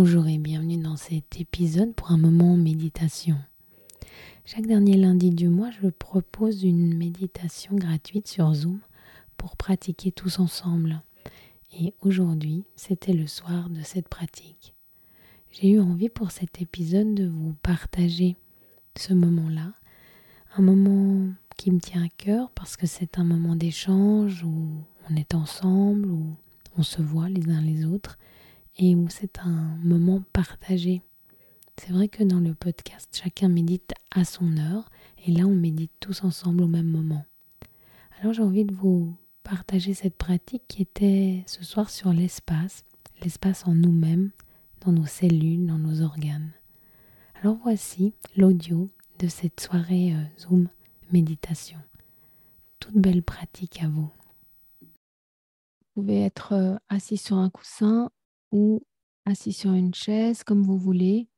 Bonjour 0.00 0.28
et 0.28 0.38
bienvenue 0.38 0.76
dans 0.76 0.94
cet 0.94 1.40
épisode 1.40 1.92
pour 1.92 2.12
un 2.12 2.18
moment 2.18 2.56
méditation. 2.56 3.36
Chaque 4.44 4.68
dernier 4.68 4.96
lundi 4.96 5.32
du 5.32 5.48
mois, 5.48 5.72
je 5.72 5.88
propose 5.88 6.62
une 6.62 6.96
méditation 6.96 7.74
gratuite 7.74 8.28
sur 8.28 8.54
Zoom 8.54 8.78
pour 9.36 9.56
pratiquer 9.56 10.12
tous 10.12 10.38
ensemble. 10.38 11.02
Et 11.80 11.94
aujourd'hui, 12.00 12.62
c'était 12.76 13.12
le 13.12 13.26
soir 13.26 13.70
de 13.70 13.80
cette 13.82 14.06
pratique. 14.06 14.72
J'ai 15.50 15.70
eu 15.72 15.80
envie 15.80 16.10
pour 16.10 16.30
cet 16.30 16.62
épisode 16.62 17.16
de 17.16 17.26
vous 17.26 17.56
partager 17.64 18.36
ce 18.96 19.14
moment-là, 19.14 19.72
un 20.56 20.62
moment 20.62 21.28
qui 21.56 21.72
me 21.72 21.80
tient 21.80 22.04
à 22.04 22.08
cœur 22.08 22.52
parce 22.52 22.76
que 22.76 22.86
c'est 22.86 23.18
un 23.18 23.24
moment 23.24 23.56
d'échange 23.56 24.44
où 24.44 24.68
on 25.10 25.16
est 25.16 25.34
ensemble, 25.34 26.08
où 26.08 26.36
on 26.76 26.84
se 26.84 27.02
voit 27.02 27.28
les 27.28 27.50
uns 27.50 27.62
les 27.62 27.84
autres 27.84 28.16
et 28.78 28.94
où 28.94 29.08
c'est 29.08 29.38
un 29.40 29.76
moment 29.82 30.22
partagé. 30.32 31.02
C'est 31.76 31.92
vrai 31.92 32.08
que 32.08 32.24
dans 32.24 32.40
le 32.40 32.54
podcast, 32.54 33.08
chacun 33.12 33.48
médite 33.48 33.92
à 34.10 34.24
son 34.24 34.56
heure 34.56 34.90
et 35.26 35.32
là, 35.32 35.44
on 35.46 35.54
médite 35.54 35.92
tous 36.00 36.24
ensemble 36.24 36.62
au 36.62 36.68
même 36.68 36.88
moment. 36.88 37.24
Alors 38.20 38.32
j'ai 38.32 38.42
envie 38.42 38.64
de 38.64 38.74
vous 38.74 39.14
partager 39.42 39.94
cette 39.94 40.16
pratique 40.16 40.64
qui 40.68 40.82
était 40.82 41.44
ce 41.46 41.64
soir 41.64 41.90
sur 41.90 42.12
l'espace, 42.12 42.84
l'espace 43.22 43.66
en 43.66 43.74
nous-mêmes, 43.74 44.30
dans 44.80 44.92
nos 44.92 45.06
cellules, 45.06 45.66
dans 45.66 45.78
nos 45.78 46.02
organes. 46.02 46.52
Alors 47.40 47.58
voici 47.62 48.14
l'audio 48.36 48.88
de 49.18 49.28
cette 49.28 49.60
soirée 49.60 50.14
euh, 50.14 50.22
Zoom 50.40 50.68
méditation. 51.12 51.78
Toute 52.80 52.96
belle 52.96 53.22
pratique 53.22 53.82
à 53.82 53.88
vous. 53.88 54.10
Vous 54.80 54.88
pouvez 56.02 56.22
être 56.22 56.52
euh, 56.52 56.76
assis 56.88 57.16
sur 57.16 57.36
un 57.36 57.50
coussin 57.50 58.10
ou 58.50 58.82
assis 59.24 59.52
sur 59.52 59.72
une 59.72 59.94
chaise, 59.94 60.44
comme 60.44 60.62
vous 60.62 60.78
voulez. 60.78 61.28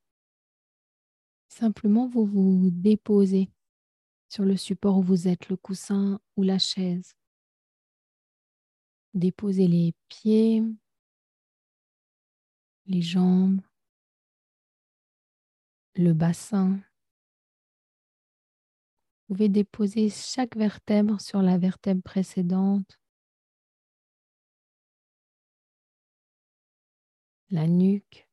Simplement, 1.48 2.06
vous 2.08 2.24
vous 2.24 2.70
déposez 2.70 3.50
sur 4.28 4.44
le 4.44 4.56
support 4.56 4.98
où 4.98 5.02
vous 5.02 5.26
êtes, 5.26 5.48
le 5.48 5.56
coussin 5.56 6.20
ou 6.36 6.44
la 6.44 6.58
chaise. 6.58 7.14
Déposez 9.12 9.66
les 9.66 9.92
pieds, 10.08 10.62
les 12.86 13.02
jambes, 13.02 13.60
le 15.96 16.12
bassin. 16.12 16.80
Vous 19.28 19.34
pouvez 19.34 19.48
déposer 19.48 20.10
chaque 20.10 20.56
vertèbre 20.56 21.20
sur 21.20 21.42
la 21.42 21.58
vertèbre 21.58 22.02
précédente. 22.02 22.99
La 27.50 27.66
nuque. 27.66 28.28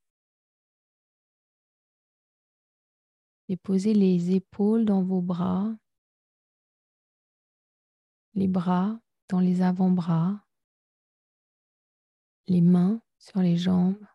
Déposez 3.49 3.93
les 3.93 4.35
épaules 4.35 4.85
dans 4.85 5.03
vos 5.03 5.21
bras, 5.21 5.73
les 8.33 8.47
bras 8.47 8.99
dans 9.29 9.39
les 9.39 9.61
avant-bras, 9.61 10.45
les 12.47 12.61
mains 12.61 13.01
sur 13.17 13.41
les 13.41 13.57
jambes. 13.57 14.05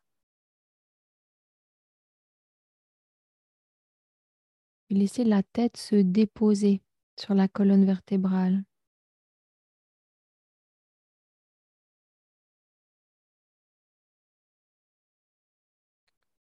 laissez 4.93 5.25
la 5.25 5.43
tête 5.43 5.77
se 5.77 5.97
déposer 5.97 6.83
sur 7.19 7.35
la 7.35 7.49
colonne 7.49 7.85
vertébrale. 7.85 8.65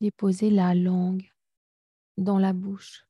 Déposez 0.02 0.50
la 0.50 0.74
langue 0.74 1.32
dans 2.16 2.40
la 2.40 2.52
bouche. 2.52 3.06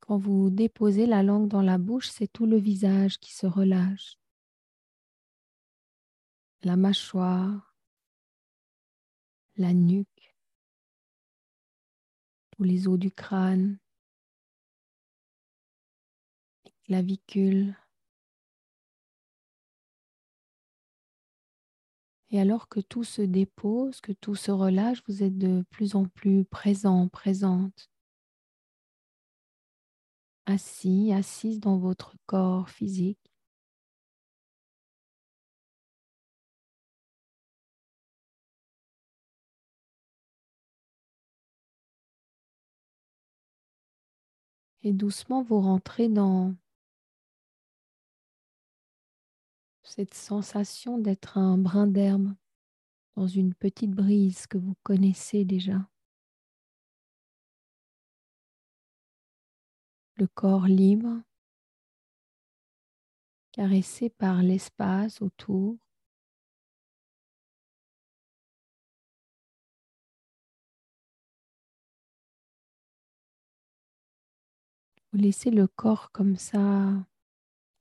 Quand 0.00 0.16
vous 0.16 0.48
déposez 0.48 1.04
la 1.04 1.22
langue 1.22 1.48
dans 1.48 1.60
la 1.60 1.76
bouche, 1.76 2.08
c'est 2.08 2.26
tout 2.26 2.46
le 2.46 2.56
visage 2.56 3.18
qui 3.18 3.34
se 3.34 3.46
relâche. 3.46 4.18
La 6.62 6.76
mâchoire, 6.76 7.76
la 9.56 9.74
nuque, 9.74 10.34
tous 12.52 12.62
les 12.62 12.88
os 12.88 12.98
du 12.98 13.10
crâne, 13.10 13.78
la 16.88 17.02
Et 22.34 22.40
alors 22.40 22.68
que 22.68 22.80
tout 22.80 23.04
se 23.04 23.22
dépose, 23.22 24.00
que 24.00 24.10
tout 24.10 24.34
se 24.34 24.50
relâche, 24.50 25.04
vous 25.06 25.22
êtes 25.22 25.38
de 25.38 25.64
plus 25.70 25.94
en 25.94 26.06
plus 26.06 26.44
présent, 26.44 27.06
présente. 27.06 27.88
Assis, 30.46 31.12
assise 31.12 31.60
dans 31.60 31.76
votre 31.78 32.16
corps 32.26 32.68
physique. 32.70 33.30
Et 44.82 44.92
doucement, 44.92 45.42
vous 45.42 45.60
rentrez 45.60 46.08
dans 46.08 46.54
cette 49.96 50.14
sensation 50.14 50.98
d'être 50.98 51.38
un 51.38 51.56
brin 51.56 51.86
d'herbe 51.86 52.34
dans 53.14 53.28
une 53.28 53.54
petite 53.54 53.92
brise 53.92 54.48
que 54.48 54.58
vous 54.58 54.74
connaissez 54.82 55.44
déjà? 55.44 55.88
Le 60.16 60.26
corps 60.26 60.66
libre, 60.66 61.22
caressé 63.52 64.10
par 64.10 64.42
l'espace 64.42 65.22
autour. 65.22 65.76
Vous 75.12 75.20
laissez 75.20 75.52
le 75.52 75.68
corps 75.68 76.10
comme 76.10 76.34
ça 76.34 77.06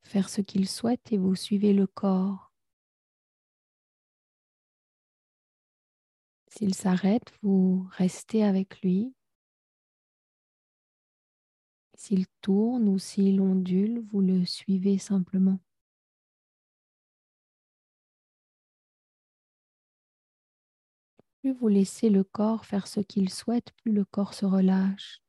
faire 0.03 0.30
ce 0.30 0.41
qu'il 0.41 0.68
souhaite 0.68 1.12
et 1.12 1.18
vous 1.18 1.36
suivez 1.36 1.74
le 1.74 1.88
corps. 1.88 2.52
S'il 6.47 6.75
s'arrête, 6.75 7.34
vous 7.41 7.88
restez 7.97 8.44
avec 8.44 8.81
lui. 8.81 9.16
S'il 11.96 12.28
tourne 12.42 12.88
ou 12.90 13.00
s'il 13.00 13.42
ondule, 13.42 14.02
vous 14.12 14.22
le 14.22 14.46
suivez 14.46 14.97
simplement. 15.00 15.59
Plus 21.42 21.54
vous 21.54 21.68
laissez 21.68 22.10
le 22.10 22.24
corps 22.24 22.66
faire 22.66 22.88
ce 22.88 23.00
qu'il 23.00 23.30
souhaite, 23.30 23.72
plus 23.81 23.92
le 23.92 24.06
corps 24.06 24.33
se 24.33 24.45
relâche, 24.45 25.22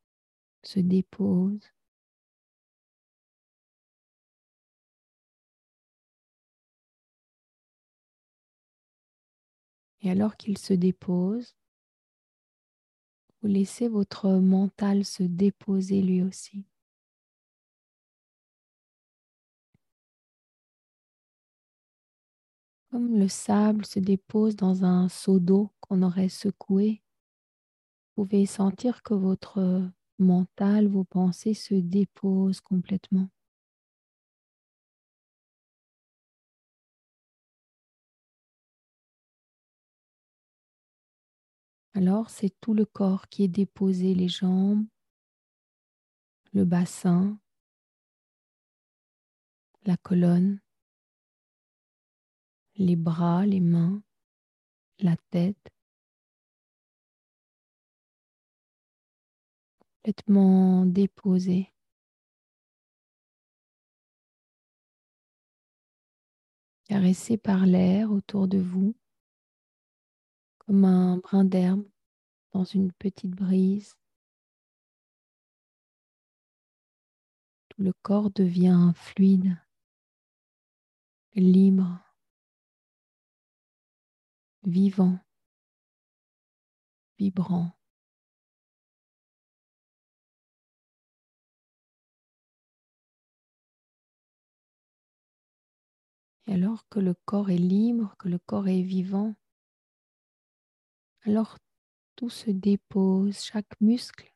se 0.62 0.78
dépose. 0.78 1.73
Et 10.04 10.10
alors 10.10 10.36
qu'il 10.36 10.58
se 10.58 10.74
dépose, 10.74 11.56
vous 13.40 13.48
laissez 13.48 13.88
votre 13.88 14.28
mental 14.28 15.02
se 15.02 15.22
déposer 15.22 16.02
lui 16.02 16.22
aussi. 16.22 16.66
Comme 22.90 23.18
le 23.18 23.28
sable 23.28 23.86
se 23.86 23.98
dépose 23.98 24.56
dans 24.56 24.84
un 24.84 25.08
seau 25.08 25.40
d'eau 25.40 25.72
qu'on 25.80 26.02
aurait 26.02 26.28
secoué, 26.28 27.02
vous 28.14 28.24
pouvez 28.24 28.44
sentir 28.44 29.02
que 29.02 29.14
votre 29.14 29.90
mental, 30.18 30.86
vos 30.86 31.04
pensées 31.04 31.54
se 31.54 31.74
déposent 31.74 32.60
complètement. 32.60 33.30
Alors 41.96 42.28
c'est 42.28 42.50
tout 42.60 42.74
le 42.74 42.84
corps 42.84 43.28
qui 43.28 43.44
est 43.44 43.48
déposé, 43.48 44.14
les 44.14 44.28
jambes, 44.28 44.84
le 46.52 46.64
bassin, 46.64 47.38
la 49.86 49.96
colonne, 49.96 50.60
les 52.76 52.96
bras, 52.96 53.46
les 53.46 53.60
mains, 53.60 54.02
la 54.98 55.16
tête. 55.30 55.70
Complètement 60.02 60.84
déposé. 60.84 61.72
Caressé 66.88 67.36
par 67.38 67.66
l'air 67.66 68.10
autour 68.10 68.48
de 68.48 68.58
vous, 68.58 68.94
comme 70.66 70.84
un 70.84 71.18
brin 71.18 71.44
d'herbe 71.44 71.84
dans 72.52 72.64
une 72.64 72.92
petite 72.92 73.32
brise. 73.32 73.94
Tout 77.68 77.82
le 77.82 77.92
corps 78.02 78.30
devient 78.30 78.92
fluide, 78.94 79.58
libre, 81.34 82.00
vivant, 84.62 85.18
vibrant. 87.18 87.72
Et 96.46 96.54
alors 96.54 96.86
que 96.88 97.00
le 97.00 97.14
corps 97.14 97.50
est 97.50 97.56
libre, 97.56 98.14
que 98.18 98.28
le 98.28 98.38
corps 98.38 98.68
est 98.68 98.82
vivant, 98.82 99.34
alors 101.24 101.58
tout 102.16 102.30
se 102.30 102.50
dépose, 102.50 103.40
chaque 103.40 103.80
muscle. 103.80 104.32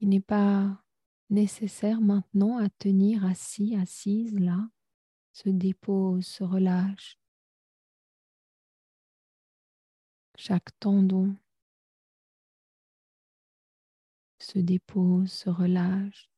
Il 0.00 0.08
n'est 0.08 0.20
pas 0.20 0.82
nécessaire 1.30 2.00
maintenant 2.00 2.58
à 2.58 2.70
tenir 2.70 3.24
assis, 3.24 3.76
assise 3.76 4.38
là, 4.38 4.70
se 5.32 5.48
dépose, 5.48 6.26
se 6.26 6.44
relâche. 6.44 7.18
Chaque 10.36 10.70
tendon 10.78 11.36
se 14.38 14.60
dépose, 14.60 15.32
se 15.32 15.50
relâche. 15.50 16.30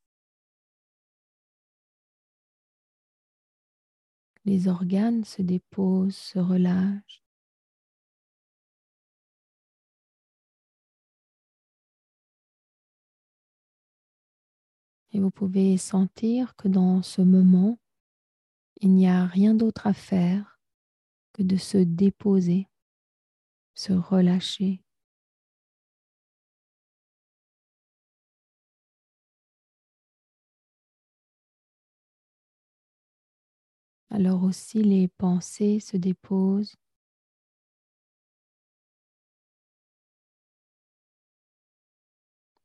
Les 4.46 4.69
organes 4.69 5.25
se 5.25 5.43
déposent, 5.43 6.17
se 6.17 6.38
relâchent. 6.38 7.19
Et 15.12 15.21
vous 15.21 15.31
pouvez 15.31 15.77
sentir 15.77 16.55
que 16.57 16.69
dans 16.69 17.03
ce 17.03 17.21
moment, 17.23 17.79
il 18.81 18.95
n'y 18.95 19.09
a 19.09 19.27
rien 19.27 19.55
d'autre 19.55 19.87
à 19.87 19.93
faire 19.93 20.61
que 21.33 21.43
de 21.43 21.57
se 21.57 21.79
déposer, 21.79 22.69
se 23.75 23.93
relâcher. 23.93 24.83
Alors 34.11 34.43
aussi 34.43 34.83
les 34.83 35.09
pensées 35.09 35.79
se 35.79 35.97
déposent. 35.97 36.75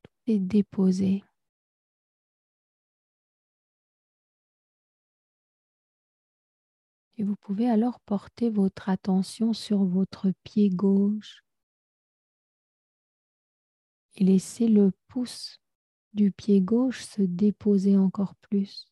Tout 0.03 0.31
est 0.31 0.39
déposé. 0.39 1.24
Et 7.17 7.23
vous 7.23 7.35
pouvez 7.38 7.69
alors 7.69 8.00
porter 8.01 8.50
votre 8.50 8.89
attention 8.89 9.53
sur 9.53 9.85
votre 9.85 10.31
pied 10.44 10.69
gauche 10.69 11.44
et 14.15 14.23
laisser 14.23 14.67
le 14.67 14.91
pouce 15.07 15.62
du 16.13 16.31
pied 16.31 16.62
gauche 16.62 17.03
se 17.03 17.21
déposer 17.21 17.97
encore 17.97 18.35
plus. 18.35 18.88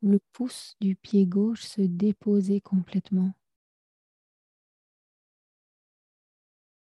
Le 0.00 0.18
pouce 0.32 0.76
du 0.80 0.96
pied 0.96 1.26
gauche 1.26 1.62
se 1.62 1.80
déposer 1.80 2.60
complètement. 2.60 3.34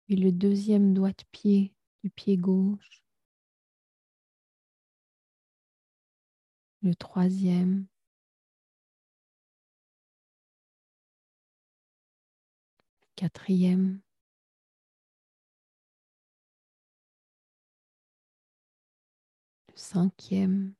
Puis 0.05 0.15
le 0.15 0.31
deuxième 0.31 0.93
doigt 0.93 1.11
de 1.11 1.23
pied 1.31 1.73
du 2.01 2.09
pied 2.09 2.37
gauche. 2.37 3.02
Le 6.83 6.93
troisième, 6.95 7.87
quatrième, 13.15 14.01
le 19.69 19.73
cinquième. 19.77 20.73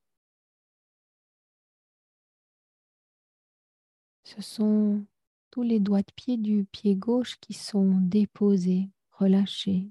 Ce 4.25 4.41
sont 4.41 5.05
tous 5.51 5.63
les 5.63 5.79
doigts 5.79 6.01
de 6.01 6.11
pied 6.15 6.37
du 6.37 6.65
pied 6.65 6.95
gauche 6.95 7.37
qui 7.39 7.53
sont 7.53 7.99
déposés, 8.01 8.89
relâchés. 9.11 9.89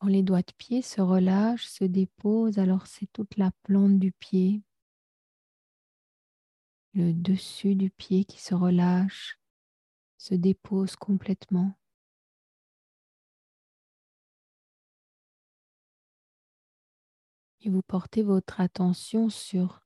Quand 0.00 0.08
les 0.08 0.22
doigts 0.22 0.40
de 0.40 0.52
pied 0.56 0.80
se 0.80 1.02
relâchent, 1.02 1.66
se 1.66 1.84
déposent, 1.84 2.58
alors 2.58 2.86
c'est 2.86 3.06
toute 3.12 3.36
la 3.36 3.50
plante 3.64 3.98
du 3.98 4.12
pied, 4.12 4.62
le 6.94 7.12
dessus 7.12 7.74
du 7.74 7.90
pied 7.90 8.24
qui 8.24 8.40
se 8.40 8.54
relâche, 8.54 9.38
se 10.16 10.34
dépose 10.34 10.96
complètement. 10.96 11.78
Et 17.60 17.68
vous 17.68 17.82
portez 17.82 18.22
votre 18.22 18.62
attention 18.62 19.28
sur 19.28 19.82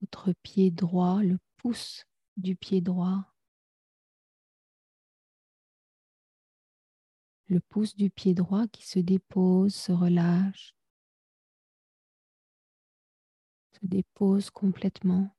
votre 0.00 0.32
pied 0.44 0.70
droit, 0.70 1.20
le 1.20 1.38
pouce 1.56 2.04
du 2.36 2.54
pied 2.54 2.80
droit. 2.80 3.24
Le 7.48 7.60
pouce 7.60 7.96
du 7.96 8.10
pied 8.10 8.34
droit 8.34 8.66
qui 8.68 8.86
se 8.86 8.98
dépose, 8.98 9.74
se 9.74 9.92
relâche, 9.92 10.74
se 13.72 13.86
dépose 13.86 14.50
complètement. 14.50 15.30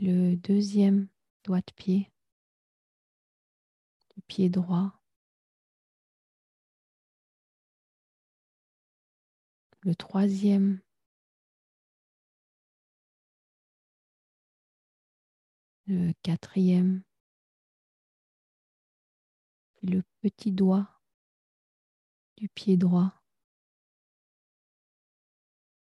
Le 0.00 0.34
deuxième 0.36 1.08
doigt 1.44 1.60
de 1.60 1.72
pied 1.76 2.10
du 4.14 4.22
pied 4.22 4.48
droit. 4.48 4.92
Le 9.80 9.94
troisième 9.94 10.80
le 15.86 16.12
quatrième, 16.22 17.02
le 19.82 20.02
petit 20.20 20.52
doigt 20.52 20.88
du 22.36 22.48
pied 22.48 22.76
droit. 22.76 23.12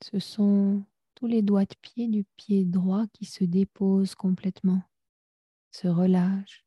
Ce 0.02 0.20
sont 0.20 0.84
tous 1.16 1.28
les 1.28 1.42
doigts 1.42 1.66
de 1.66 1.76
pied 1.82 2.08
du 2.08 2.26
pied 2.36 2.66
droit 2.66 3.08
qui 3.14 3.26
se 3.26 3.44
déposent 3.46 4.16
complètement, 4.16 4.84
se 5.72 5.88
relâchent. 5.88 6.66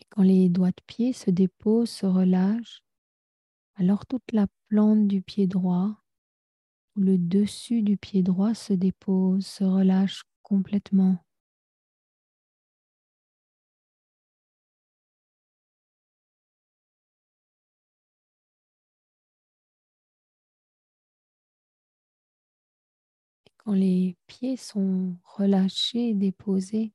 Et 0.00 0.04
quand 0.10 0.22
les 0.22 0.48
doigts 0.48 0.70
de 0.70 0.82
pied 0.86 1.12
se 1.12 1.30
déposent, 1.30 1.90
se 1.90 2.06
relâchent, 2.06 2.82
alors 3.76 4.06
toute 4.06 4.32
la 4.32 4.48
plante 4.68 5.06
du 5.06 5.22
pied 5.22 5.46
droit 5.46 6.02
le 6.98 7.18
dessus 7.18 7.82
du 7.82 7.96
pied 7.96 8.22
droit 8.22 8.54
se 8.54 8.72
dépose, 8.72 9.46
se 9.46 9.64
relâche 9.64 10.24
complètement. 10.42 11.18
Quand 23.58 23.74
les 23.74 24.16
pieds 24.26 24.56
sont 24.56 25.16
relâchés 25.24 26.14
déposés, 26.14 26.92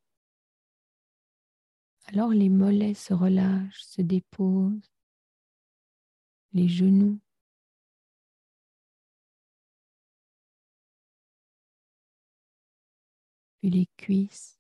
alors 2.06 2.30
les 2.30 2.50
mollets 2.50 2.94
se 2.94 3.14
relâchent, 3.14 3.84
se 3.84 4.02
déposent. 4.02 4.94
les 6.54 6.68
genoux, 6.68 7.20
les 13.70 13.88
cuisses, 13.98 14.60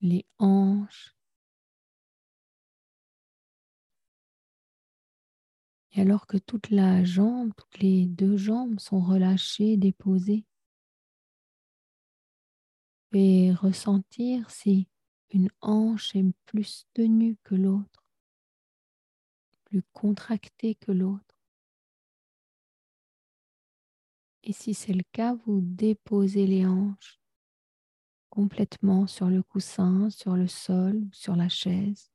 les 0.00 0.26
hanches. 0.38 1.14
Et 5.92 6.00
alors 6.00 6.26
que 6.26 6.36
toute 6.36 6.70
la 6.70 7.04
jambe, 7.04 7.52
toutes 7.56 7.78
les 7.78 8.06
deux 8.06 8.36
jambes 8.36 8.78
sont 8.78 9.00
relâchées, 9.00 9.76
déposées, 9.76 10.44
et 13.12 13.52
ressentir 13.52 14.50
si 14.50 14.86
une 15.30 15.50
hanche 15.60 16.14
est 16.14 16.24
plus 16.46 16.86
tenue 16.94 17.36
que 17.42 17.54
l'autre, 17.54 18.04
plus 19.64 19.82
contractée 19.92 20.74
que 20.74 20.92
l'autre. 20.92 21.37
Et 24.48 24.52
si 24.54 24.72
c'est 24.72 24.94
le 24.94 25.04
cas, 25.12 25.34
vous 25.44 25.60
déposez 25.60 26.46
les 26.46 26.64
hanches 26.64 27.20
complètement 28.30 29.06
sur 29.06 29.28
le 29.28 29.42
coussin, 29.42 30.08
sur 30.08 30.36
le 30.36 30.46
sol, 30.46 31.06
sur 31.12 31.36
la 31.36 31.50
chaise. 31.50 32.10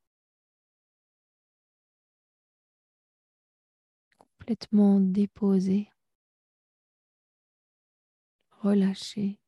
Complètement 4.17 4.99
déposé, 4.99 5.91
relâché. 8.49 9.39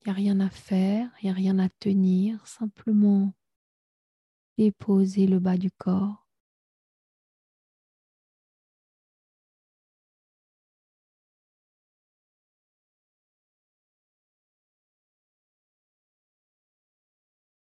Il 0.00 0.06
n'y 0.06 0.10
a 0.10 0.14
rien 0.14 0.40
à 0.40 0.50
faire, 0.50 1.08
il 1.22 1.26
n'y 1.26 1.30
a 1.30 1.34
rien 1.34 1.60
à 1.60 1.68
tenir, 1.68 2.44
simplement 2.48 3.32
déposer 4.58 5.28
le 5.28 5.38
bas 5.38 5.56
du 5.56 5.70
corps. 5.70 6.19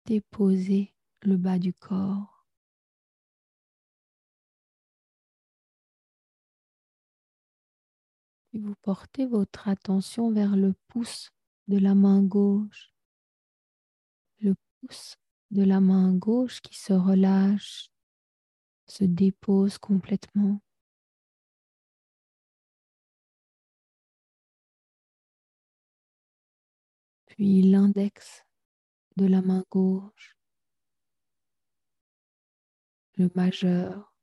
Déposer 0.06 0.94
le 1.22 1.38
bas 1.38 1.60
du 1.60 1.74
corps. 1.74 2.46
Et 8.54 8.60
vous 8.60 8.76
portez 8.82 9.26
votre 9.26 9.68
attention 9.68 10.32
vers 10.32 10.56
le 10.56 10.74
pouce 10.88 11.32
de 11.68 11.78
la 11.78 11.96
main 11.96 12.22
gauche, 12.22 12.94
le 14.40 14.56
pouce 14.82 15.16
de 15.52 15.64
la 15.64 15.80
main 15.80 16.14
gauche 16.14 16.62
qui 16.62 16.78
se 16.78 16.94
relâche, 16.94 17.90
se 18.88 19.06
dépose 19.06 19.78
complètement. 19.78 20.62
Puis 27.26 27.64
l'index 27.64 28.43
de 29.18 29.26
la 29.26 29.42
main 29.42 29.64
gauche, 29.70 30.38
le 33.18 33.30
majeur, 33.36 34.14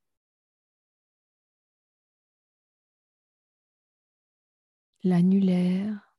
l'annulaire, 5.03 6.15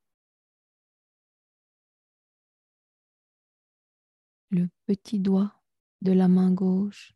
le 4.51 4.69
petit 4.87 5.19
doigt 5.19 5.63
de 6.03 6.13
la 6.13 6.29
main 6.29 6.53
gauche. 6.53 7.15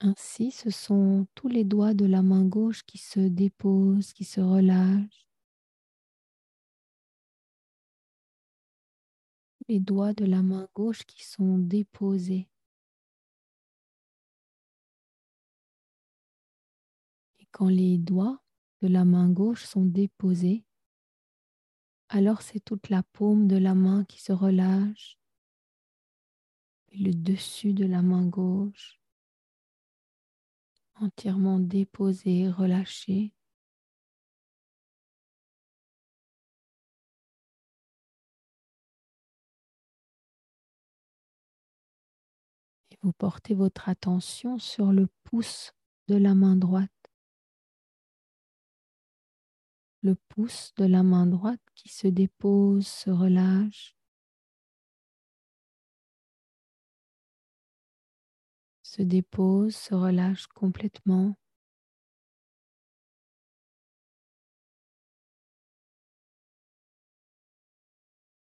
Ainsi, 0.00 0.50
ce 0.50 0.70
sont 0.70 1.26
tous 1.34 1.48
les 1.48 1.64
doigts 1.64 1.94
de 1.94 2.04
la 2.04 2.22
main 2.22 2.44
gauche 2.44 2.82
qui 2.84 2.98
se 2.98 3.20
déposent, 3.20 4.12
qui 4.12 4.24
se 4.24 4.40
relâchent. 4.40 5.27
Les 9.68 9.80
doigts 9.80 10.14
de 10.14 10.24
la 10.24 10.42
main 10.42 10.66
gauche 10.74 11.04
qui 11.04 11.24
sont 11.24 11.58
déposés. 11.58 12.48
Et 17.38 17.46
quand 17.52 17.68
les 17.68 17.98
doigts 17.98 18.42
de 18.80 18.88
la 18.88 19.04
main 19.04 19.28
gauche 19.28 19.64
sont 19.64 19.84
déposés, 19.84 20.64
alors 22.08 22.40
c'est 22.40 22.60
toute 22.60 22.88
la 22.88 23.02
paume 23.02 23.46
de 23.46 23.58
la 23.58 23.74
main 23.74 24.04
qui 24.06 24.22
se 24.22 24.32
relâche, 24.32 25.18
le 26.92 27.12
dessus 27.12 27.74
de 27.74 27.84
la 27.84 28.00
main 28.00 28.26
gauche, 28.26 28.98
entièrement 30.94 31.58
déposé, 31.58 32.48
relâché. 32.48 33.34
Vous 43.02 43.12
portez 43.12 43.54
votre 43.54 43.88
attention 43.88 44.58
sur 44.58 44.92
le 44.92 45.08
pouce 45.24 45.72
de 46.08 46.16
la 46.16 46.34
main 46.34 46.56
droite 46.56 46.90
le 50.02 50.14
pouce 50.14 50.72
de 50.76 50.84
la 50.84 51.02
main 51.02 51.26
droite 51.26 51.60
qui 51.74 51.88
se 51.88 52.06
dépose, 52.08 52.86
se 52.86 53.10
relâche. 53.10 53.94
Se 58.82 59.02
dépose, 59.02 59.76
se 59.76 59.94
relâche 59.94 60.46
complètement. 60.48 61.36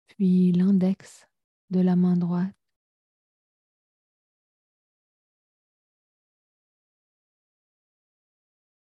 Puis 0.06 0.52
l'index 0.52 1.26
de 1.70 1.80
la 1.80 1.96
main 1.96 2.16
droite. 2.16 2.67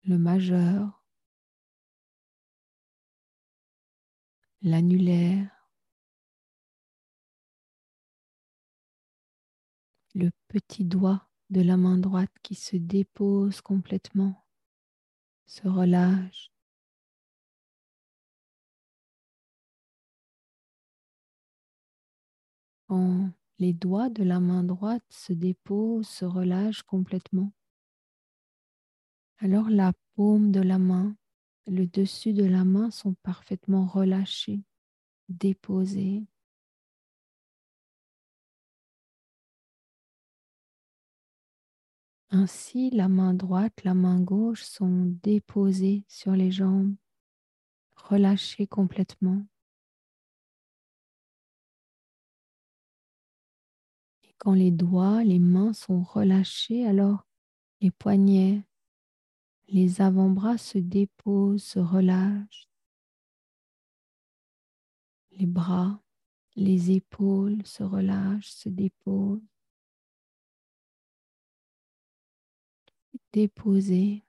Le 0.04 0.18
majeur. 0.18 1.02
l'annulaire, 4.62 5.50
le 10.14 10.30
petit 10.48 10.84
doigt 10.84 11.28
de 11.50 11.60
la 11.60 11.76
main 11.76 11.98
droite 11.98 12.30
qui 12.42 12.54
se 12.54 12.76
dépose 12.76 13.60
complètement, 13.60 14.44
se 15.46 15.66
relâche. 15.68 16.50
Quand 22.88 23.32
les 23.58 23.72
doigts 23.72 24.10
de 24.10 24.22
la 24.22 24.38
main 24.38 24.62
droite 24.62 25.02
se 25.10 25.32
déposent, 25.32 26.08
se 26.08 26.24
relâchent 26.24 26.82
complètement, 26.82 27.52
alors 29.42 29.68
la 29.70 29.92
paume 30.14 30.52
de 30.52 30.60
la 30.60 30.78
main 30.78 31.16
le 31.66 31.86
dessus 31.86 32.32
de 32.32 32.44
la 32.44 32.64
main 32.64 32.90
sont 32.90 33.14
parfaitement 33.22 33.86
relâchés, 33.86 34.62
déposés. 35.28 36.24
Ainsi, 42.30 42.90
la 42.90 43.08
main 43.08 43.34
droite, 43.34 43.84
la 43.84 43.94
main 43.94 44.20
gauche 44.20 44.62
sont 44.62 45.16
déposées 45.22 46.04
sur 46.08 46.32
les 46.32 46.50
jambes, 46.50 46.94
relâchées 47.96 48.66
complètement. 48.66 49.44
Et 54.24 54.34
quand 54.38 54.54
les 54.54 54.70
doigts, 54.70 55.22
les 55.24 55.38
mains 55.38 55.72
sont 55.72 56.02
relâchés, 56.02 56.86
alors 56.86 57.26
les 57.80 57.90
poignets, 57.90 58.62
les 59.72 60.02
avant-bras 60.02 60.58
se 60.58 60.76
déposent, 60.78 61.64
se 61.64 61.78
relâchent. 61.78 62.68
Les 65.30 65.46
bras, 65.46 66.02
les 66.56 66.90
épaules 66.90 67.66
se 67.66 67.82
relâchent, 67.82 68.50
se 68.50 68.68
déposent. 68.68 69.40
Déposer. 73.32 74.22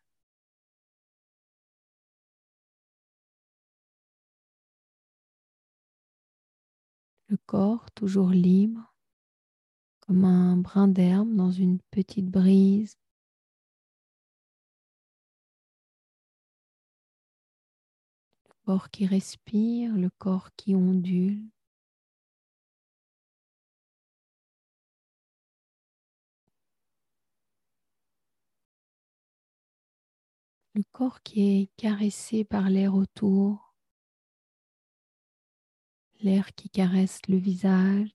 Le 7.28 7.36
corps 7.46 7.92
toujours 7.92 8.30
libre, 8.30 8.94
comme 10.00 10.24
un 10.24 10.56
brin 10.56 10.88
d'herbe 10.88 11.36
dans 11.36 11.52
une 11.52 11.80
petite 11.92 12.30
brise. 12.30 12.98
corps 18.66 18.90
qui 18.90 19.06
respire, 19.06 19.94
le 19.96 20.10
corps 20.10 20.50
qui 20.56 20.76
ondule. 20.76 21.44
Le 30.76 30.84
corps 30.92 31.22
qui 31.22 31.62
est 31.62 31.70
caressé 31.78 32.44
par 32.44 32.70
l'air 32.70 32.96
autour, 32.96 33.76
l'air 36.22 36.54
qui 36.56 36.70
caresse 36.70 37.20
le 37.28 37.38
visage, 37.38 38.10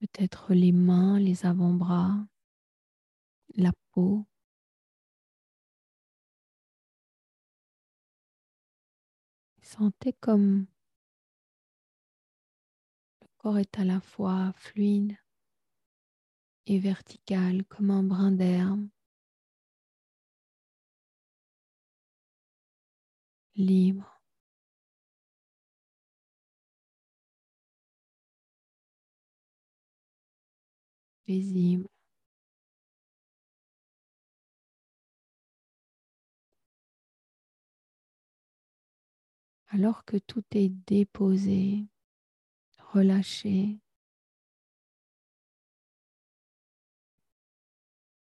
peut-être 0.00 0.54
les 0.54 0.72
mains, 0.72 1.18
les 1.18 1.44
avant-bras, 1.44 2.26
la 3.56 3.72
peau. 3.92 4.26
Sentez 9.66 10.12
comme 10.12 10.66
le 13.20 13.26
corps 13.36 13.58
est 13.58 13.80
à 13.80 13.84
la 13.84 14.00
fois 14.00 14.52
fluide 14.54 15.16
et 16.66 16.78
vertical 16.78 17.64
comme 17.64 17.90
un 17.90 18.04
brin 18.04 18.30
d'herbe, 18.30 18.86
libre. 23.56 24.22
paisible. 31.26 31.95
Alors 39.76 40.06
que 40.06 40.16
tout 40.16 40.42
est 40.52 40.70
déposé, 40.86 41.84
relâché, 42.78 43.78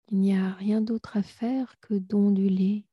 il 0.07 0.19
n'y 0.21 0.33
a 0.33 0.53
rien 0.53 0.79
d'autre 0.79 1.17
à 1.17 1.23
faire 1.23 1.77
que 1.81 1.95
d'onduler, 1.95 2.85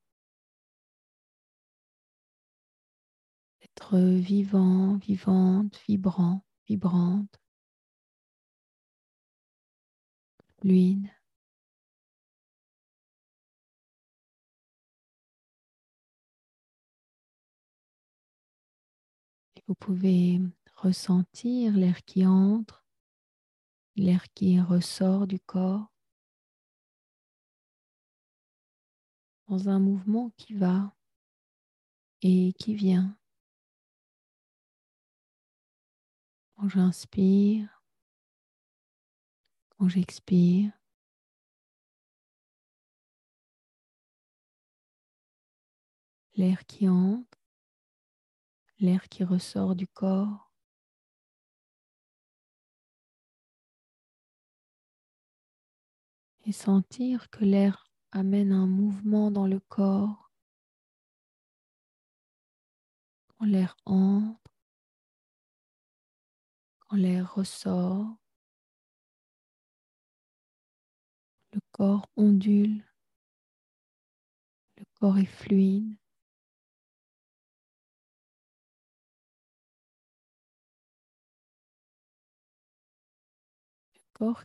d'être 3.61 3.97
vivant, 3.97 4.97
vivante, 4.97 5.79
vibrant, 5.87 6.45
vibrante, 6.67 7.41
fluide. 10.59 11.18
Vous 19.69 19.75
pouvez 19.75 20.41
ressentir 20.77 21.77
l'air 21.77 22.03
qui 22.07 22.25
entre, 22.25 22.87
l'air 23.97 24.25
qui 24.33 24.59
ressort 24.59 25.27
du 25.27 25.39
corps 25.39 25.93
dans 29.47 29.69
un 29.69 29.79
mouvement 29.79 30.31
qui 30.39 30.55
va 30.55 30.97
et 32.23 32.55
qui 32.59 32.75
vient. 32.77 33.15
Quand 36.57 36.71
j'inspire, 36.71 37.85
quand 39.77 39.87
j'expire, 39.87 40.73
l'air 46.37 46.65
qui 46.65 46.89
entre, 46.89 47.38
l'air 48.81 49.09
qui 49.09 49.25
ressort 49.25 49.75
du 49.75 49.87
corps. 49.87 50.53
Et 56.45 56.53
sentir 56.53 57.29
que 57.31 57.45
l'air 57.45 57.91
amène 58.13 58.53
un 58.53 58.67
mouvement 58.67 59.31
dans 59.31 59.47
le 59.47 59.61
corps. 59.61 60.33
Quand 63.29 63.45
l'air 63.47 63.77
entre, 63.85 64.41
quand 66.81 66.97
l'air 66.97 67.35
ressort, 67.35 68.17
le 71.53 71.61
corps 71.73 72.09
ondule, 72.17 72.83
le 74.77 74.85
corps 74.95 75.19
est 75.19 75.27
fluide. 75.27 75.97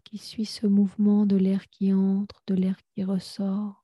Qui 0.04 0.18
suit 0.20 0.46
ce 0.46 0.68
mouvement 0.68 1.26
de 1.26 1.36
l'air 1.36 1.68
qui 1.70 1.94
entre, 1.94 2.42
de 2.48 2.54
l'air 2.54 2.78
qui 2.86 3.04
ressort. 3.04 3.84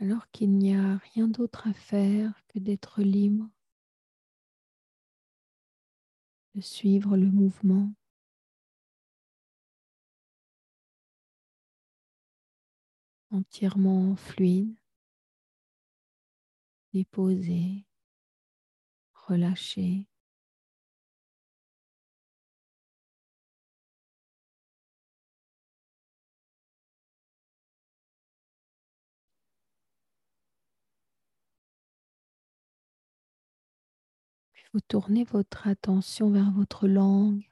Alors 0.00 0.30
qu'il 0.30 0.56
n'y 0.56 0.74
a 0.74 0.96
rien 1.14 1.28
d'autre 1.28 1.68
à 1.68 1.74
faire 1.74 2.32
que 2.48 2.58
d'être 2.58 3.02
libre, 3.02 3.48
de 6.54 6.60
suivre 6.60 7.16
le 7.16 7.30
mouvement. 7.30 7.92
entièrement 13.30 14.14
fluide, 14.14 14.76
déposé, 16.92 17.84
relâcher. 19.26 20.06
Puis 34.52 34.64
vous 34.72 34.80
tournez 34.80 35.24
votre 35.24 35.66
attention 35.68 36.30
vers 36.30 36.50
votre 36.52 36.88
langue. 36.88 37.48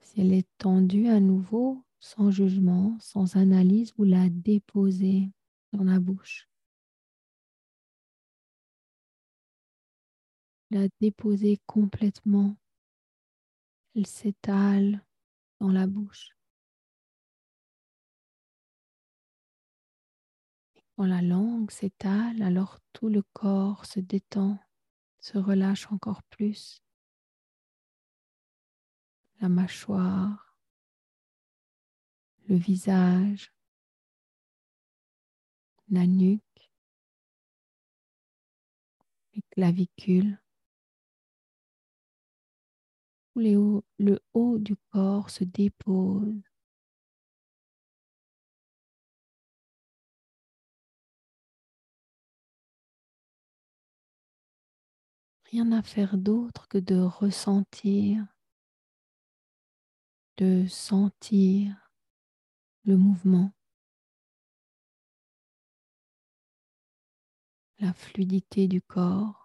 Si 0.00 0.20
elle 0.20 0.32
est 0.32 0.48
tendue 0.58 1.08
à 1.08 1.20
nouveau, 1.20 1.84
sans 2.00 2.30
jugement, 2.30 2.96
sans 3.00 3.36
analyse, 3.36 3.94
vous 3.96 4.04
la 4.04 4.28
déposez 4.28 5.30
dans 5.72 5.84
la 5.84 6.00
bouche. 6.00 6.51
La 10.72 10.88
déposer 11.00 11.58
complètement. 11.66 12.56
Elle 13.94 14.06
s'étale 14.06 15.04
dans 15.60 15.70
la 15.70 15.86
bouche. 15.86 16.34
quand 20.96 21.06
la 21.06 21.22
langue 21.22 21.70
s'étale, 21.70 22.42
alors 22.42 22.78
tout 22.92 23.08
le 23.08 23.22
corps 23.32 23.86
se 23.86 23.98
détend, 23.98 24.58
se 25.20 25.38
relâche 25.38 25.90
encore 25.90 26.22
plus. 26.24 26.82
La 29.40 29.48
mâchoire, 29.48 30.56
le 32.46 32.56
visage, 32.56 33.52
la 35.88 36.06
nuque, 36.06 36.70
les 39.34 39.42
clavicules 39.50 40.38
le 43.34 44.18
haut 44.34 44.58
du 44.58 44.76
corps 44.90 45.30
se 45.30 45.44
dépose. 45.44 46.42
Rien 55.52 55.70
à 55.70 55.82
faire 55.82 56.18
d'autre 56.18 56.66
que 56.66 56.78
de 56.78 56.96
ressentir, 56.96 58.26
de 60.38 60.66
sentir 60.66 61.92
le 62.84 62.96
mouvement, 62.96 63.52
la 67.80 67.92
fluidité 67.92 68.66
du 68.66 68.80
corps. 68.80 69.41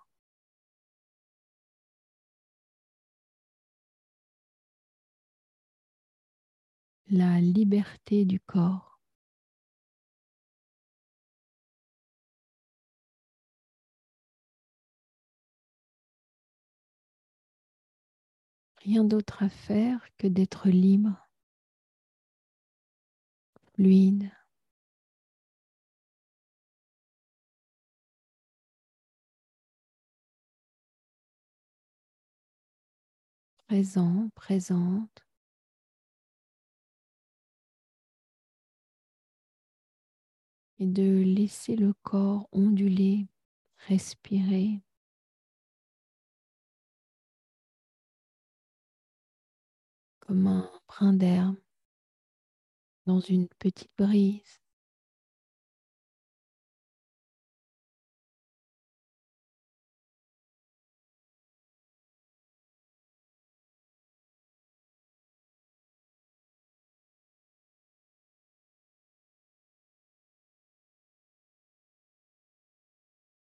La 7.10 7.40
liberté 7.42 8.26
du 8.26 8.40
corps. 8.40 9.00
Rien 18.78 19.04
d'autre 19.04 19.44
à 19.44 19.50
faire 19.50 20.08
que 20.18 20.28
d'être 20.28 20.70
libre, 20.70 21.28
fluide. 23.76 24.32
présent, 33.68 34.30
présente. 34.34 35.27
Et 40.80 40.86
de 40.86 41.24
laisser 41.24 41.76
le 41.76 41.94
corps 42.04 42.48
onduler, 42.52 43.28
respirer. 43.88 44.82
comme 50.28 50.48
un 50.48 50.70
brin 50.88 51.14
d'herbe 51.14 51.56
dans 53.06 53.22
une 53.22 53.48
petite 53.48 53.90
brise. 53.98 54.60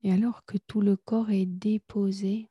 Et 0.06 0.12
alors 0.12 0.44
que 0.44 0.56
tout 0.56 0.80
le 0.80 0.96
corps 0.96 1.30
est 1.30 1.46
déposé, 1.46 2.48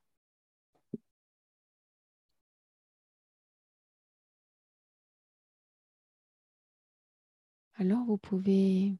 alors 7.75 8.03
vous 8.03 8.17
pouvez 8.17 8.97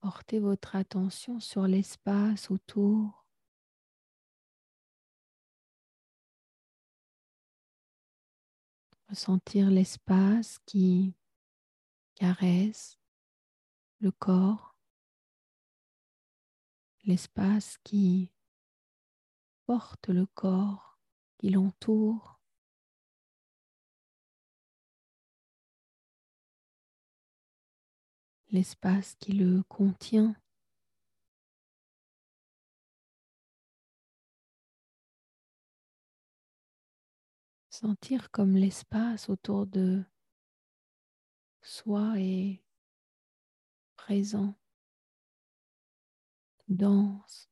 porter 0.00 0.38
votre 0.38 0.76
attention 0.76 1.40
sur 1.40 1.66
l'espace 1.66 2.50
autour. 2.50 3.24
Ressentir 9.08 9.70
l'espace 9.70 10.58
qui 10.66 11.14
caresse 12.16 12.98
le 14.00 14.10
corps 14.10 14.75
l'espace 17.06 17.78
qui 17.84 18.32
porte 19.64 20.08
le 20.08 20.26
corps, 20.26 20.98
qui 21.38 21.50
l'entoure. 21.50 22.36
l'espace 28.50 29.16
qui 29.16 29.32
le 29.32 29.62
contient. 29.64 30.34
Sentir 37.68 38.30
comme 38.30 38.56
l'espace 38.56 39.28
autour 39.28 39.66
de 39.66 40.02
soi 41.60 42.14
est 42.18 42.62
présent 43.96 44.56
dense, 46.68 47.48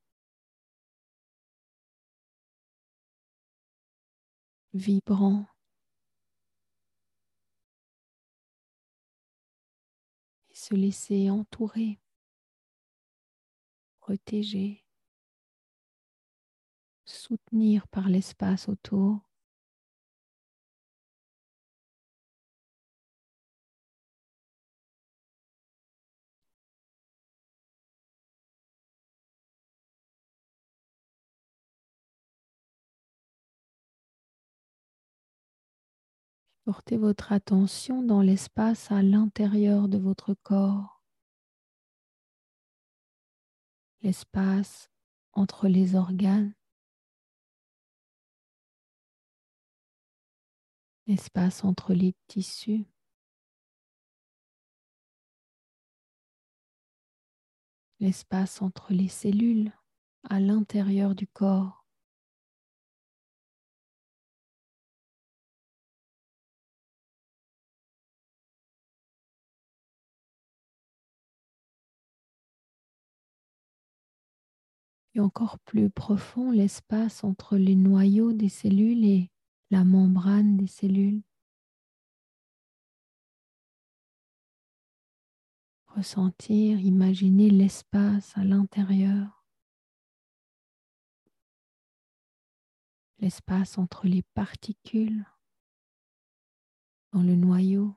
vibrant. 4.74 5.46
Et 10.50 10.56
se 10.56 10.74
laisser 10.74 11.28
entourer, 11.30 12.00
protéger, 13.98 14.84
soutenir 17.06 17.88
par 17.88 18.08
l'espace 18.08 18.68
autour. 18.68 19.20
Portez 36.64 36.96
votre 36.96 37.32
attention 37.32 38.02
dans 38.02 38.22
l'espace 38.22 38.90
à 38.90 39.02
l'intérieur 39.02 39.86
de 39.86 39.98
votre 39.98 40.32
corps, 40.32 41.02
l'espace 44.00 44.90
entre 45.34 45.68
les 45.68 45.94
organes, 45.94 46.54
l'espace 51.06 51.64
entre 51.64 51.92
les 51.92 52.14
tissus. 52.28 52.86
l'espace 58.00 58.60
entre 58.60 58.92
les 58.92 59.08
cellules 59.08 59.72
à 60.28 60.38
l'intérieur 60.38 61.14
du 61.14 61.26
corps. 61.26 61.83
Et 75.14 75.20
encore 75.20 75.58
plus 75.60 75.90
profond 75.90 76.50
l'espace 76.50 77.24
entre 77.24 77.56
les 77.56 77.76
noyaux 77.76 78.32
des 78.32 78.48
cellules 78.48 79.04
et 79.04 79.30
la 79.70 79.84
membrane 79.84 80.56
des 80.56 80.66
cellules. 80.66 81.22
Ressentir, 85.86 86.80
imaginer 86.80 87.50
l'espace 87.50 88.36
à 88.36 88.42
l'intérieur, 88.42 89.44
l'espace 93.18 93.78
entre 93.78 94.08
les 94.08 94.22
particules 94.34 95.24
dans 97.12 97.22
le 97.22 97.36
noyau. 97.36 97.94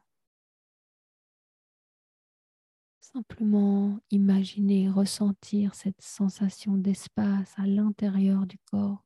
Simplement 3.14 4.02
imaginer, 4.12 4.90
ressentir 4.90 5.76
cette 5.76 6.02
sensation 6.02 6.76
d'espace 6.76 7.58
à 7.58 7.66
l'intérieur 7.66 8.46
du 8.46 8.58
corps. 8.70 9.06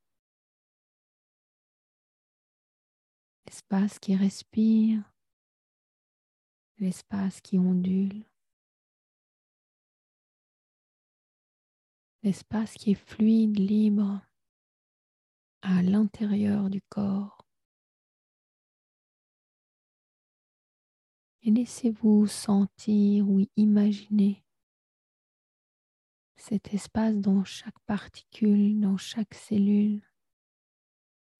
L'espace 3.46 4.00
qui 4.00 4.16
respire, 4.16 5.14
l'espace 6.80 7.42
qui 7.42 7.60
ondule, 7.60 8.26
l'espace 12.24 12.74
qui 12.74 12.92
est 12.92 12.96
fluide, 12.96 13.60
libre 13.60 14.20
à 15.62 15.84
l'intérieur 15.84 16.72
du 16.72 16.82
corps. 16.82 17.41
Et 21.44 21.52
laissez-vous 21.52 22.28
sentir 22.28 23.30
ou 23.30 23.46
imaginer 23.56 24.44
cet 26.36 26.74
espace 26.74 27.16
dans 27.16 27.44
chaque 27.44 27.80
particule, 27.86 28.80
dans 28.80 28.98
chaque 28.98 29.34
cellule, 29.34 30.02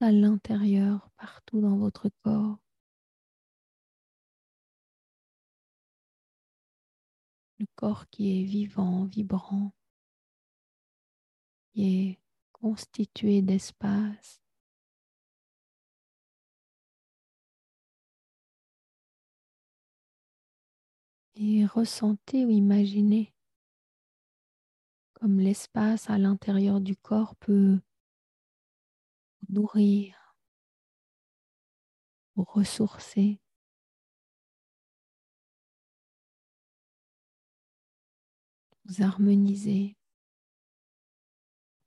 à 0.00 0.10
l'intérieur, 0.10 1.10
partout 1.16 1.60
dans 1.60 1.76
votre 1.76 2.08
corps. 2.22 2.58
Le 7.58 7.66
corps 7.76 8.08
qui 8.08 8.40
est 8.40 8.44
vivant, 8.44 9.04
vibrant, 9.04 9.72
qui 11.72 12.08
est 12.08 12.20
constitué 12.52 13.42
d'espace 13.42 14.41
et 21.34 21.66
ressentez 21.66 22.44
ou 22.44 22.50
imaginez 22.50 23.32
comme 25.22 25.38
l'espace 25.38 26.10
à 26.10 26.18
l'intérieur 26.18 26.80
du 26.80 26.96
corps 26.96 27.36
peut 27.36 27.78
vous 29.40 29.54
nourrir, 29.54 30.34
vous 32.34 32.42
ressourcer. 32.42 33.40
Vous 38.84 39.00
harmoniser, 39.00 39.96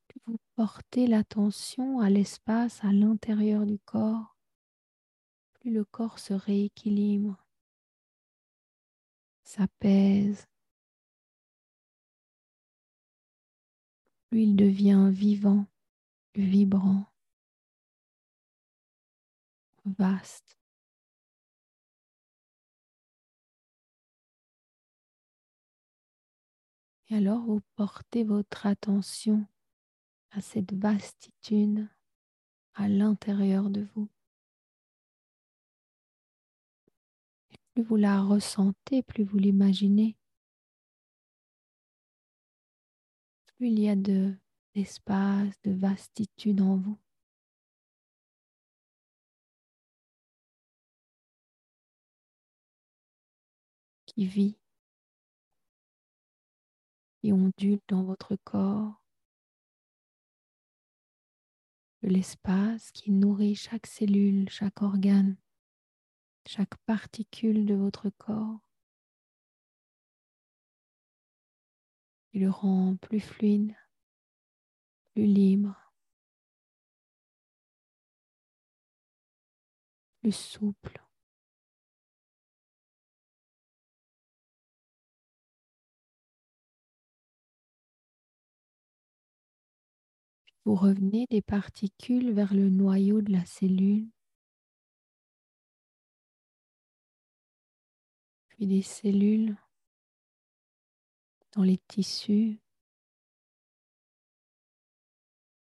que 0.08 0.18
vous 0.28 0.38
portez 0.56 1.06
l'attention 1.06 2.00
à 2.00 2.10
l'espace 2.10 2.82
à 2.86 2.94
l'intérieur 2.94 3.66
du 3.66 3.78
corps, 3.80 4.38
plus 5.56 5.74
le 5.74 5.84
corps 5.84 6.20
se 6.20 6.34
rééquilibre 6.34 7.45
s'apaise, 9.46 10.48
il 14.32 14.56
devient 14.56 15.10
vivant, 15.12 15.66
vibrant, 16.36 17.06
vaste. 19.86 20.58
Et 27.10 27.16
alors 27.16 27.42
vous 27.46 27.62
portez 27.76 28.24
votre 28.24 28.66
attention 28.66 29.48
à 30.32 30.42
cette 30.42 30.74
vastitude 30.74 31.88
à 32.74 32.90
l'intérieur 32.90 33.70
de 33.70 33.88
vous. 33.96 34.10
Plus 37.76 37.84
vous 37.84 37.98
la 37.98 38.22
ressentez, 38.22 39.04
plus 39.04 39.26
vous 39.26 39.38
l'imaginez, 39.38 40.16
plus 43.58 43.68
il 43.68 43.80
y 43.80 43.90
a 43.90 43.96
de 43.96 44.34
d'espace, 44.76 45.54
de 45.64 45.72
vastitude 45.72 46.62
en 46.62 46.78
vous. 46.78 46.98
qui 54.08 54.26
vit, 54.26 54.58
qui 57.20 57.34
ondule 57.34 57.82
dans 57.90 58.04
votre 58.04 58.38
corps, 58.38 59.04
de 62.02 62.08
l'espace 62.08 62.92
qui 62.92 63.12
nourrit 63.12 63.56
chaque 63.56 63.88
cellule, 63.88 64.48
chaque 64.50 64.82
organe, 64.82 65.36
chaque 66.48 66.76
particule 66.86 67.66
de 67.66 67.76
votre 67.76 68.10
corps. 68.10 68.60
Il 72.34 72.42
le 72.42 72.52
rend 72.52 72.98
plus 72.98 73.20
fluide, 73.20 73.76
plus 75.14 75.26
libre, 75.26 75.76
plus 80.22 80.34
souple. 80.36 81.02
Vous 90.66 90.76
revenez 90.76 91.26
des 91.30 91.42
particules 91.42 92.32
vers 92.32 92.54
le 92.54 92.70
noyau 92.70 93.22
de 93.22 93.32
la 93.32 93.46
cellule, 93.46 94.10
puis 98.56 98.68
des 98.68 98.82
cellules 98.82 99.58
dans 101.52 101.64
les 101.64 101.78
tissus, 101.78 102.58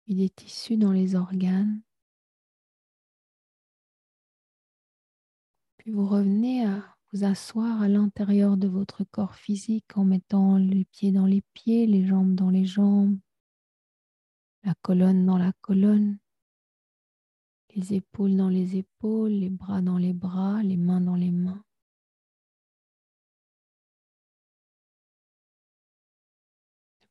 puis 0.04 0.14
des 0.14 0.30
tissus 0.30 0.76
dans 0.76 0.92
les 0.92 1.16
organes. 1.16 1.82
Puis 5.78 5.90
vous 5.90 6.06
revenez 6.06 6.64
à 6.64 6.96
vous 7.12 7.24
asseoir 7.24 7.82
à 7.82 7.88
l'intérieur 7.88 8.56
de 8.56 8.68
votre 8.68 9.02
corps 9.04 9.34
physique 9.34 9.96
en 9.96 10.04
mettant 10.04 10.56
les 10.56 10.84
pieds 10.84 11.10
dans 11.10 11.26
les 11.26 11.42
pieds, 11.52 11.86
les 11.86 12.06
jambes 12.06 12.34
dans 12.34 12.50
les 12.50 12.64
jambes, 12.64 13.18
la 14.62 14.74
colonne 14.82 15.26
dans 15.26 15.38
la 15.38 15.52
colonne, 15.60 16.18
les 17.74 17.94
épaules 17.94 18.36
dans 18.36 18.48
les 18.48 18.76
épaules, 18.76 19.32
les 19.32 19.50
bras 19.50 19.82
dans 19.82 19.98
les 19.98 20.12
bras, 20.12 20.62
les 20.62 20.76
mains 20.76 21.00
dans 21.00 21.16
les 21.16 21.32
mains. 21.32 21.64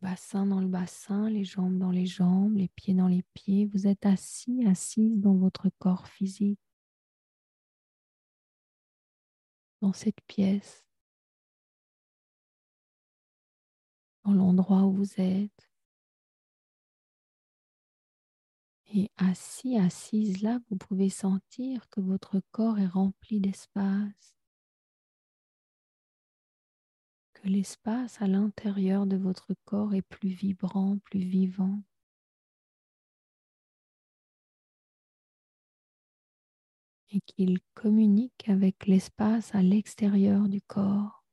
Bassin 0.03 0.45
dans 0.45 0.59
le 0.59 0.67
bassin, 0.67 1.29
les 1.29 1.45
jambes 1.45 1.77
dans 1.79 1.89
les 1.89 2.05
jambes, 2.05 2.57
les 2.57 2.67
pieds 2.67 2.93
dans 2.93 3.07
les 3.07 3.23
pieds. 3.33 3.65
Vous 3.67 3.87
êtes 3.87 4.05
assis, 4.05 4.65
assise 4.67 5.17
dans 5.21 5.35
votre 5.35 5.69
corps 5.79 6.07
physique, 6.07 6.59
dans 9.81 9.93
cette 9.93 10.19
pièce, 10.27 10.85
dans 14.25 14.33
l'endroit 14.33 14.83
où 14.83 14.91
vous 14.91 15.21
êtes. 15.21 15.69
Et 18.93 19.09
assis, 19.17 19.77
assise 19.77 20.41
là, 20.41 20.59
vous 20.69 20.75
pouvez 20.75 21.09
sentir 21.09 21.87
que 21.89 22.01
votre 22.01 22.41
corps 22.51 22.77
est 22.77 22.87
rempli 22.87 23.39
d'espace, 23.39 24.35
l'espace 27.47 28.21
à 28.21 28.27
l'intérieur 28.27 29.05
de 29.05 29.17
votre 29.17 29.53
corps 29.65 29.93
est 29.93 30.01
plus 30.01 30.29
vibrant, 30.29 30.97
plus 31.05 31.19
vivant? 31.19 31.81
et 37.15 37.21
qu'il 37.21 37.59
communique 37.75 38.49
avec 38.49 38.87
l'espace 38.87 39.53
à 39.53 39.61
l'extérieur 39.61 40.49
du 40.49 40.61
corps? 40.63 41.23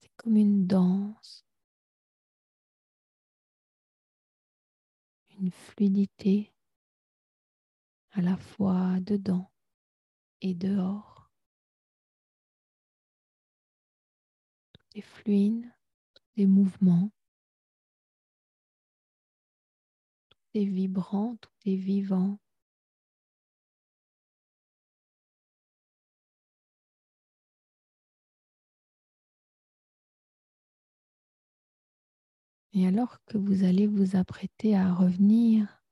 C'est 0.00 0.10
comme 0.16 0.38
une 0.38 0.66
danse 0.66 1.44
une 5.40 5.50
fluidité 5.50 6.52
à 8.12 8.20
la 8.20 8.36
fois 8.36 9.00
dedans 9.00 9.50
et 10.42 10.54
dehors. 10.54 11.19
Tout 14.90 14.98
est 14.98 15.02
fluide, 15.02 15.72
tout 16.14 16.22
est 16.36 16.46
mouvement, 16.46 17.12
tout 20.28 20.38
est 20.54 20.64
vibrant, 20.64 21.36
tout 21.36 21.50
est 21.64 21.76
vivant. 21.76 22.40
Et 32.72 32.86
alors 32.86 33.22
que 33.26 33.38
vous 33.38 33.62
allez 33.62 33.86
vous 33.86 34.16
apprêter 34.16 34.76
à 34.76 34.92
revenir 34.92 35.84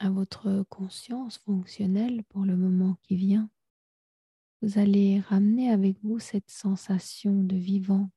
à 0.00 0.10
votre 0.10 0.64
conscience 0.68 1.38
fonctionnelle 1.38 2.24
pour 2.24 2.44
le 2.44 2.56
moment 2.56 2.96
qui 3.02 3.14
vient, 3.14 3.48
vous 4.62 4.78
allez 4.78 5.18
ramener 5.18 5.72
avec 5.72 5.98
vous 6.04 6.20
cette 6.20 6.48
sensation 6.48 7.42
de 7.42 7.56
vivant, 7.56 8.10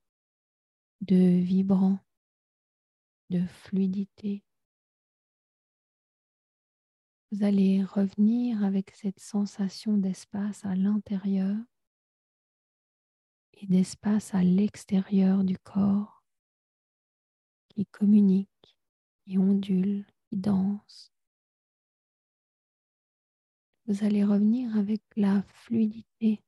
de 1.01 1.39
vibrant, 1.39 1.97
de 3.31 3.43
fluidité. 3.47 4.43
Vous 7.31 7.43
allez 7.43 7.83
revenir 7.83 8.63
avec 8.63 8.91
cette 8.91 9.19
sensation 9.19 9.97
d'espace 9.97 10.63
à 10.65 10.75
l'intérieur 10.75 11.57
et 13.53 13.65
d'espace 13.65 14.35
à 14.35 14.43
l'extérieur 14.43 15.43
du 15.43 15.57
corps 15.57 16.23
qui 17.69 17.87
communique, 17.87 18.77
qui 19.25 19.39
ondule, 19.39 20.05
qui 20.29 20.37
danse. 20.37 21.14
Vous 23.87 24.03
allez 24.03 24.23
revenir 24.23 24.75
avec 24.77 25.01
la 25.15 25.43
fluidité, 25.43 26.41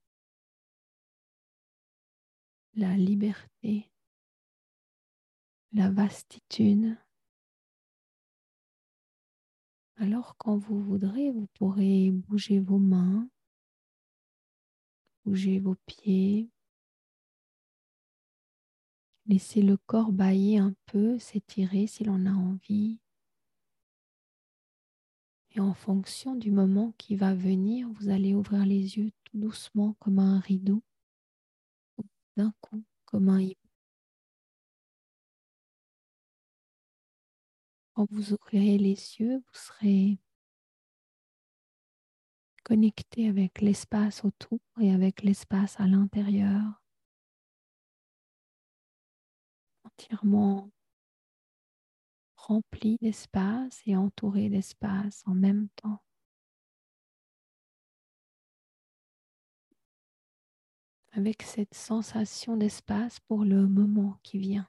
la 2.73 2.95
liberté, 2.95 3.91
la 5.71 5.89
vastitude. 5.89 6.97
Alors 9.97 10.36
quand 10.38 10.58
vous 10.58 10.82
voudrez, 10.82 11.32
vous 11.32 11.47
pourrez 11.54 12.12
bouger 12.12 12.60
vos 12.60 12.80
mains, 12.80 13.30
bouger 15.26 15.60
vos 15.60 15.76
pieds, 15.86 16.50
Laissez 19.28 19.62
le 19.62 19.76
corps 19.76 20.13
bailler 20.13 20.58
un 20.58 20.73
peu, 20.86 21.19
s'étirer 21.19 21.86
s'il 21.86 22.10
en 22.10 22.26
a 22.26 22.32
envie. 22.32 23.02
Et 25.58 25.60
en 25.60 25.74
fonction 25.74 26.36
du 26.36 26.52
moment 26.52 26.93
qui 27.00 27.15
va 27.15 27.34
venir, 27.34 27.89
vous 27.93 28.10
allez 28.10 28.36
ouvrir 28.36 28.63
les 28.63 28.98
yeux 28.98 29.12
tout 29.24 29.39
doucement 29.39 29.96
comme 30.00 30.20
un 30.20 30.39
rideau, 30.39 30.84
d'un 32.36 32.54
coup 32.62 32.84
comme 33.06 33.30
un 33.30 33.41
hibou. 33.41 33.56
Quand 37.96 38.06
vous 38.12 38.34
ouvrirez 38.34 38.78
les 38.78 39.17
yeux, 39.20 39.38
vous 39.38 39.60
serez 39.60 40.20
connecté 42.63 43.28
avec 43.28 43.62
l'espace 43.62 44.24
autour 44.24 44.60
et 44.80 44.91
avec 44.91 45.24
l'espace 45.24 45.80
à 45.80 45.88
l'intérieur. 45.88 46.84
entièrement 49.86 50.70
rempli 52.47 52.97
d'espace 53.01 53.81
et 53.86 53.97
entouré 53.97 54.49
d'espace 54.49 55.21
en 55.25 55.36
même 55.36 55.67
temps. 55.75 56.01
Avec 61.12 61.41
cette 61.41 61.73
sensation 61.73 62.55
d'espace 62.55 63.19
pour 63.27 63.43
le 63.43 63.67
moment 63.67 64.17
qui 64.23 64.38
vient. 64.38 64.67